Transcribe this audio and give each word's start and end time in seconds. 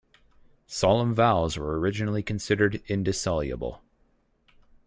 Solemn 0.65 1.13
vows 1.13 1.57
were 1.59 1.79
originally 1.79 2.23
considered 2.23 2.81
indissoluble. 2.87 3.83